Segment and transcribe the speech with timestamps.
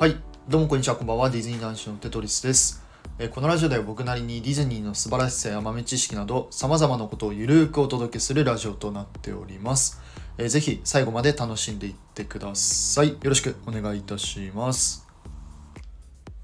[0.00, 0.16] はい、
[0.48, 1.28] どうもこんにちは、こんばんは。
[1.28, 2.84] ディズニー男子のテトリスです。
[3.18, 10.00] えこのラジオでは僕なりにディズニーの素晴らしさや豆知識など様々なことをゆるーくお届けするラジオとなっております。
[10.38, 13.08] えーぜひ最後まで楽しんでいってください。
[13.08, 15.04] よろしくお願いいたします。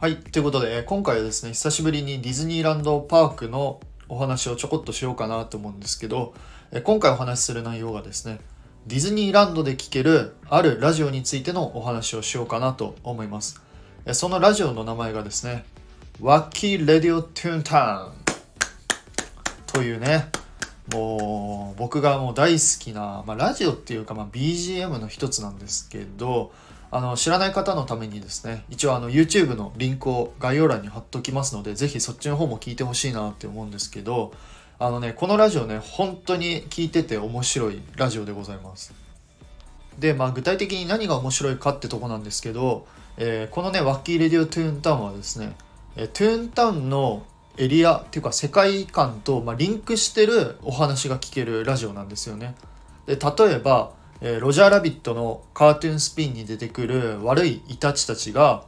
[0.00, 6.34] はい、ということで、今回はですね、久しぶりにディズニーランドパークのお話をちょこっとしようかなと思うんですけど、
[6.82, 8.40] 今回お話しする内容がですね、
[8.86, 13.60] ディズニーランドで聴けるあるラジオについてのお話をしようかなと思います。
[14.12, 15.64] そのラジオの名前がですね、
[16.20, 18.12] ワッキー・レディオ・トゥーンタウン
[19.66, 20.28] というね、
[20.92, 26.52] もう僕がもう大好きな、まあ、ラジオっていうか、まあ、BGM の一つなんですけど
[26.92, 34.32] あの知らない方のためにですね一応あの YouTube のリンクを概要欄に貼っときますのでぜひそっちの方も聞いてほしいなって思うんですけど
[34.78, 38.94] あのねこのラジオね本当に聞いてて面白いラジオでございます
[39.98, 42.86] でまあ具体的に何が面白いかってとこなんですけど、
[43.16, 45.56] えーこのねワッキー・レディオ・トゥーンタウンはですね
[45.96, 47.24] えートゥーンタウンの
[47.56, 52.54] エリアっていうか世界観と、まあ、リンクしてるお話が聞けるラジオなんですよね。
[53.06, 58.64] で例えば、えーロジャーラビットのカートゥーンスピンに出てくる悪いイタチたちが、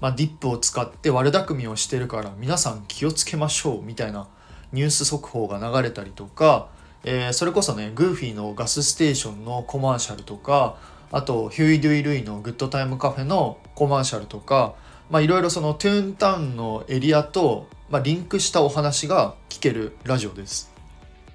[0.00, 4.26] まあ、ディップを使って悪巧みをしてるから皆さん気をつけましょうみたいな
[4.74, 6.68] ニュース速報が流れたりとか、
[7.04, 10.76] えーそれこそねグーフィーのガスステーションのコマーシャルとか
[11.12, 14.74] あとヒューイ・デューイ・ルーイのグッドタイムカフェのコマーシャルとか
[15.12, 20.72] いろいろそのトゥーンタウンのエリアと、まあ、リンクしたお話が聞けるラジオです。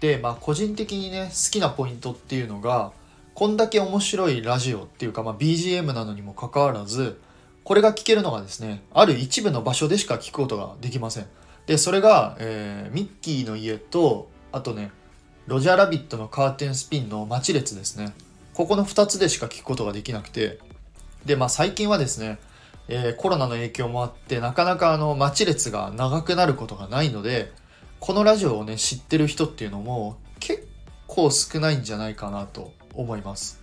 [0.00, 2.92] でまあ個人的にね好きなポイントっていうのが
[3.34, 7.20] こんだけ面白いラジオっていうか、まあ、BGM なのにもかかわらず
[7.64, 11.26] これが聞けるのがですねある一部の場所でしか聞くことができません。
[11.66, 14.90] でそれが、えーミッキーの家とあとね
[15.46, 18.14] ロジャーラビットのカーテンスピンの待ち列ですね。
[18.54, 20.58] ここの2つでしか聞くことができなくて。
[21.24, 22.38] でまあ最近はですね、
[22.88, 27.52] えーコロナの影響もあってなかなかあの待ち列が長くなることがないので
[28.00, 30.66] このラジオをね知ってる人っていうのも結
[31.06, 33.60] 構少ないんじゃないかなと思います。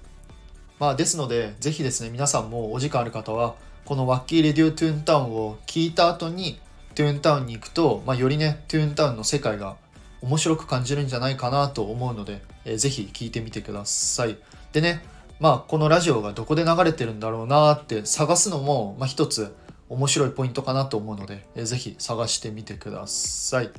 [0.80, 6.60] まあですのでぜひですね皆さんもお時間ある方はこのワッキーレディオトゥーンタウンを聞いた後に
[7.00, 9.78] トゥーンタウンに行くと、まあ、よりねトゥーンタウンの世界が
[10.22, 14.38] 面白く感じるんじゃないかなと思うので、えーぜひ聞いてみてください。
[14.74, 15.02] でね
[15.40, 19.56] まあこのラジオがどこで流れてるんだろうなって探すのも、まあ、一つ
[19.88, 23.70] 面白いポイントかなと思うので、えーぜひ探してみてください。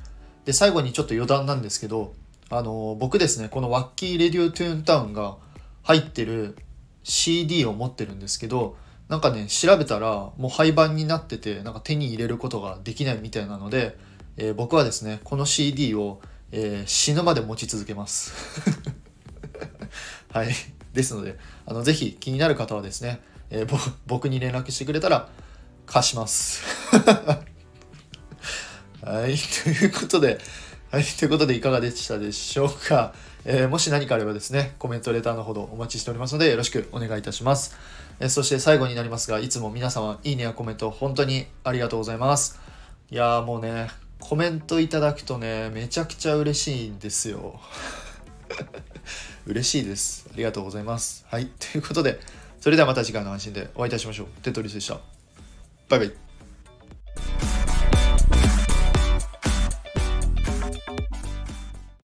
[0.46, 2.14] で最後にちょっと余談なんですけど
[2.48, 5.36] あのー僕ですねこのワッキーレディオトゥーンタウンが
[5.82, 6.56] 入ってる
[7.02, 8.78] CD を持ってるんですけど
[9.10, 13.98] なんかね調べたらもう廃盤になっててなんか手に入れることができないみたいなので、
[14.36, 16.20] えー僕はですねこの CD を、
[16.52, 18.32] えー死ぬまで持ち続けます。
[20.32, 20.54] はい。
[20.92, 23.20] ですのであのぜひ気になる方はですね、
[23.50, 25.28] えー僕に連絡してくれたら
[25.86, 26.62] 貸します。
[29.02, 29.34] はい。
[29.36, 30.38] ということで
[30.90, 33.14] はい、ということでいかがでしたでしょうか、
[33.44, 37.76] えーもし何かあればですね、コメント、レターのほどお待ちしておりますので、よろしくお願いいたします。
[38.18, 42.58] えーそして最後になりますが、いつも皆様、いいねやコメント、本当にありがとうございます。
[43.08, 43.86] いやーもうね、
[44.18, 47.60] コメントいただくとね、めちゃくちゃ嬉しいんですよ。
[49.46, 50.26] 嬉しいです。
[50.32, 51.24] ありがとうございます。
[51.28, 52.18] はい、ということで、
[52.60, 54.26] それではまた次回の配信でお会いいたしましょう。
[54.42, 54.98] テトリスでした。
[55.88, 56.29] バイバイ。